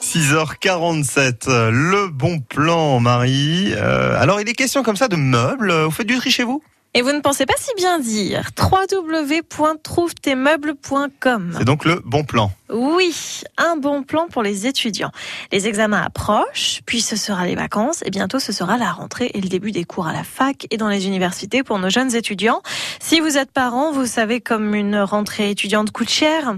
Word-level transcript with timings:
6h47, 0.00 1.70
le 1.70 2.08
bon 2.08 2.38
plan, 2.38 3.00
Marie. 3.00 3.72
Euh, 3.74 4.20
alors, 4.20 4.40
il 4.40 4.48
est 4.48 4.54
question 4.54 4.82
comme 4.82 4.96
ça 4.96 5.08
de 5.08 5.16
meubles. 5.16 5.72
Vous 5.72 5.90
faites 5.90 6.06
du 6.06 6.16
tri 6.16 6.30
chez 6.30 6.44
vous? 6.44 6.62
Et 6.94 7.02
vous 7.02 7.12
ne 7.12 7.20
pensez 7.20 7.44
pas 7.44 7.54
si 7.58 7.70
bien 7.76 8.00
dire 8.00 8.48
www.trouvetesmeubles.com. 8.58 11.54
C'est 11.58 11.64
donc 11.64 11.84
le 11.84 12.00
bon 12.04 12.24
plan. 12.24 12.50
Oui, 12.70 13.42
un 13.56 13.76
bon 13.76 14.02
plan 14.02 14.26
pour 14.28 14.42
les 14.42 14.66
étudiants. 14.66 15.10
Les 15.52 15.68
examens 15.68 16.02
approchent, 16.02 16.80
puis 16.86 17.02
ce 17.02 17.14
sera 17.14 17.46
les 17.46 17.54
vacances 17.54 18.02
et 18.04 18.10
bientôt 18.10 18.38
ce 18.38 18.52
sera 18.52 18.78
la 18.78 18.90
rentrée 18.90 19.30
et 19.34 19.40
le 19.40 19.48
début 19.48 19.70
des 19.70 19.84
cours 19.84 20.06
à 20.06 20.12
la 20.12 20.24
fac 20.24 20.66
et 20.70 20.76
dans 20.76 20.88
les 20.88 21.06
universités 21.06 21.62
pour 21.62 21.78
nos 21.78 21.90
jeunes 21.90 22.14
étudiants. 22.14 22.62
Si 23.00 23.20
vous 23.20 23.38
êtes 23.38 23.52
parents, 23.52 23.92
vous 23.92 24.06
savez 24.06 24.40
comme 24.40 24.74
une 24.74 24.98
rentrée 24.98 25.50
étudiante 25.50 25.92
coûte 25.92 26.10
cher. 26.10 26.56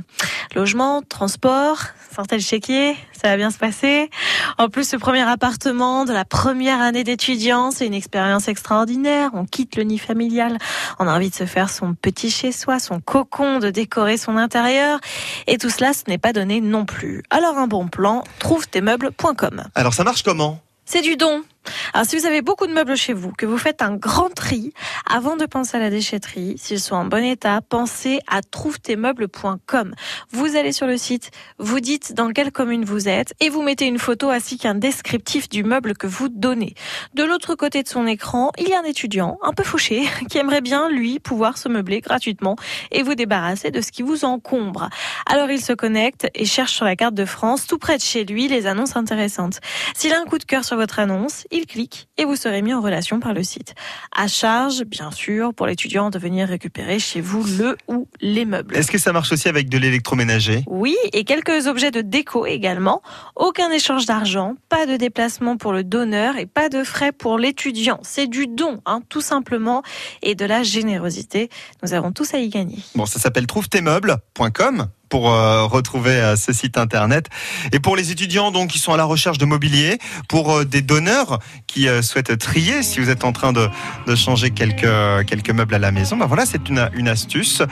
Logement, 0.55 1.03
transport, 1.03 1.79
sortez 2.13 2.37
le 2.37 2.43
chéquier, 2.43 2.97
ça 3.13 3.29
va 3.29 3.37
bien 3.37 3.51
se 3.51 3.59
passer. 3.59 4.11
En 4.59 4.69
plus, 4.69 4.89
ce 4.89 4.97
premier 4.97 5.23
appartement 5.23 6.05
de 6.05 6.13
la 6.13 6.25
première 6.25 6.81
année 6.81 7.05
d'étudiant, 7.05 7.71
c'est 7.71 7.87
une 7.87 7.95
expérience 7.95 8.49
extraordinaire. 8.49 9.31
On 9.35 9.45
quitte 9.45 9.77
le 9.77 9.85
nid 9.85 9.99
familial, 9.99 10.59
on 10.99 11.07
a 11.07 11.15
envie 11.15 11.31
de 11.31 11.35
se 11.35 11.47
faire 11.47 11.71
son 11.71 11.95
petit 11.95 12.31
chez 12.31 12.51
soi, 12.51 12.81
son 12.81 13.01
cocon, 13.01 13.61
de 13.61 13.71
décorer 13.71 14.17
son 14.17 14.37
intérieur. 14.37 14.99
Et 15.47 15.57
tout 15.57 15.71
cela, 15.71 15.93
ce 15.93 16.03
n'est 16.09 16.19
pas 16.19 16.33
donné 16.33 16.61
non 16.61 16.85
plus. 16.85 17.23
Alors 17.31 17.57
un 17.57 17.69
bon 17.69 17.87
plan, 17.87 18.25
trouve 18.41 18.67
meubles.com. 18.75 19.65
Alors, 19.75 19.95
ça 19.95 20.05
marche 20.05 20.23
comment? 20.23 20.61
C'est 20.85 21.03
du 21.03 21.17
don. 21.17 21.45
Alors 21.93 22.05
si 22.05 22.19
vous 22.19 22.27
avez 22.27 22.43
beaucoup 22.43 22.67
de 22.67 22.73
meubles 22.73 22.97
chez 22.97 23.13
vous, 23.13 23.31
que 23.31 23.47
vous 23.47 23.59
faites 23.59 23.83
un 23.83 23.95
grand 23.95 24.31
tri, 24.31 24.73
avant 25.13 25.37
de 25.37 25.45
penser 25.45 25.77
à 25.77 25.81
la 25.81 25.91
déchetterie, 25.91 26.55
s'ils 26.57 26.79
sont 26.79 26.95
en 26.95 27.05
bon 27.05 27.25
état, 27.25 27.61
pensez 27.69 28.21
à 28.29 28.43
trouvetesmeubles.com. 28.43 29.93
Vous 30.31 30.57
allez 30.57 30.71
sur 30.71 30.87
le 30.87 30.97
site, 30.97 31.33
vous 31.59 31.81
dites 31.81 32.15
dans 32.15 32.31
quelle 32.31 32.53
commune 32.53 32.85
vous 32.85 33.09
êtes 33.09 33.35
et 33.41 33.49
vous 33.49 33.63
mettez 33.63 33.87
une 33.87 33.99
photo 33.99 34.31
ainsi 34.31 34.57
qu'un 34.57 34.77
descriptif 34.77 35.49
du 35.49 35.65
meuble 35.65 35.97
que 35.97 36.07
vous 36.07 36.29
donnez. 36.29 36.75
De 37.15 37.25
l'autre 37.25 37.57
côté 37.57 37.83
de 37.83 37.89
son 37.89 38.07
écran, 38.07 38.53
il 38.57 38.69
y 38.69 38.73
a 38.73 38.79
un 38.79 38.85
étudiant 38.85 39.39
un 39.43 39.53
peu 39.53 39.65
fauché 39.65 40.07
qui 40.31 40.39
aimerait 40.39 40.61
bien, 40.61 40.89
lui, 40.89 41.19
pouvoir 41.19 41.59
se 41.59 41.69
meubler 41.69 42.01
gratuitement 42.01 42.55
et 42.93 43.03
vous 43.03 43.17
débarrasser 43.17 43.73
de 43.73 43.81
ce 43.81 43.91
qui 43.91 44.03
vous 44.03 44.25
encombre. 44.25 44.91
Alors 45.27 45.51
il 45.51 45.61
se 45.61 45.73
connecte 45.73 46.29
et 46.37 46.45
cherche 46.45 46.75
sur 46.75 46.85
la 46.85 46.95
carte 46.95 47.15
de 47.15 47.25
France, 47.25 47.67
tout 47.67 47.79
près 47.79 47.97
de 47.97 48.03
chez 48.03 48.25
lui, 48.25 48.47
les 48.47 48.69
annonces 48.69 48.95
intéressantes. 48.95 49.59
S'il 49.97 50.13
a 50.13 50.21
un 50.21 50.25
coup 50.25 50.39
de 50.39 50.45
cœur 50.45 50.65
sur 50.65 50.77
votre 50.77 51.01
annonce, 51.01 51.49
il 51.51 51.67
clique 51.67 52.09
et 52.17 52.25
vous 52.25 52.37
serez 52.37 52.63
mis 52.63 52.73
en 52.73 52.81
relation 52.81 53.19
par 53.19 53.35
le 53.35 53.43
site. 53.43 53.75
À 54.15 54.29
charge, 54.29 54.85
sûr, 55.11 55.55
pour 55.55 55.67
l'étudiant 55.67 56.11
de 56.11 56.19
venir 56.19 56.49
récupérer 56.49 56.99
chez 56.99 57.23
vous 57.23 57.43
le 57.59 57.79
ou 57.89 58.07
les 58.21 58.45
meubles. 58.45 58.77
Est-ce 58.77 58.91
que 58.91 58.99
ça 58.99 59.13
marche 59.13 59.33
aussi 59.33 59.49
avec 59.49 59.71
de 59.71 59.79
l'électroménager? 59.79 60.65
Oui, 60.67 60.97
et 61.15 61.25
quelques 61.25 61.67
objets 61.67 61.91
de 61.91 62.03
déco 62.03 62.45
également. 62.45 63.01
Aucun 63.37 63.71
échange 63.71 64.05
d'argent, 64.05 64.57
pas 64.69 64.85
de 64.85 64.97
déplacement 64.97 65.57
pour 65.57 65.73
le 65.73 65.83
donneur 65.83 66.37
et 66.37 66.45
pas 66.47 66.69
de 66.69 66.85
frais 66.85 67.13
pour 67.13 67.39
l'étudiant. 67.39 68.01
C'est 68.03 68.27
du 68.27 68.47
don, 68.47 68.83
hein, 68.85 69.01
tout 69.09 69.23
simplement, 69.23 69.83
et 70.23 70.35
de 70.35 70.45
la 70.45 70.63
générosité. 70.63 71.49
Nous 71.83 71.95
avons 71.95 72.13
tous 72.13 72.35
à 72.35 72.39
y 72.39 72.51
gagner. 72.51 72.79
Bon, 72.95 73.07
ça 73.07 73.19
s'appelle 73.19 73.47
trouvetesmeubles.com 73.47 74.89
pour 75.11 75.31
euh, 75.31 75.67
retrouver 75.67 76.13
euh, 76.13 76.37
ce 76.37 76.55
site 76.55 76.79
internet. 76.79 77.29
Et 77.73 77.81
pour 77.81 77.97
les 77.97 78.11
étudiants 78.11 78.51
donc 78.51 78.71
qui 78.71 78.79
sont 78.79 78.95
à 78.95 78.97
la 78.97 79.05
recherche 79.05 79.37
de 79.37 79.45
mobilier, 79.45 79.99
pour 80.29 80.53
euh, 80.53 80.65
des 80.65 80.81
donneurs 80.81 81.41
qui 81.67 81.89
souhaitent 82.03 82.39
trier, 82.39 82.83
si 82.83 83.01
vous 83.01 83.11
êtes 83.11 83.25
en 83.25 83.33
train 83.33 83.53
de, 83.53 83.69
de 84.07 84.15
changer 84.15 84.51
quelques 84.51 84.81
quelques 85.27 85.51
meubles 85.51 85.75
à 85.75 85.79
la 85.79 85.93
maison, 85.93 86.17
ben 86.17 86.27
voilà, 86.27 86.47
c'est 86.47 86.69
une, 86.69 87.09
astuce 87.09 87.63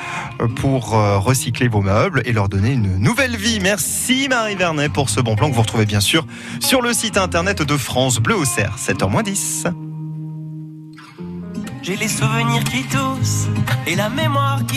pour 0.57 0.91
recycler 0.91 1.69
vos 1.69 1.81
meubles 1.81 2.23
et 2.25 2.33
leur 2.33 2.49
donner 2.49 2.73
une 2.73 2.99
nouvelle 2.99 3.37
vie. 3.37 3.61
Merci 3.61 4.27
Marie 4.29 4.57
Vernet 4.57 4.93
pour 4.93 5.11
ce 5.11 5.21
bon 5.21 5.37
plan 5.37 5.49
que 5.49 5.55
vous 5.55 5.63
retrouvez 5.63 5.87
bien 5.87 6.01
sûr 6.01 6.27
sur 6.61 6.83
le 6.83 6.93
site 6.93 7.17
internet 7.17 7.63
de 7.63 7.77
France 7.77 8.19
Bleu 8.19 8.35
au 8.35 8.45
Cerf, 8.45 8.77
7h10. 8.77 9.73
J'ai 11.89 11.97
les 11.97 12.09
souvenirs 12.09 12.65
qui 12.65 12.83
toussent 12.83 13.49
et 13.87 13.95
la 13.95 14.11
mémoire 14.11 14.63
qui 14.67 14.67